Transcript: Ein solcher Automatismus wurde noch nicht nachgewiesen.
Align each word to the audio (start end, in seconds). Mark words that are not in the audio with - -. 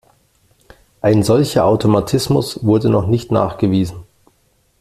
Ein 1.03 1.21
solcher 1.21 1.65
Automatismus 1.65 2.63
wurde 2.65 2.89
noch 2.89 3.05
nicht 3.05 3.31
nachgewiesen. 3.31 4.01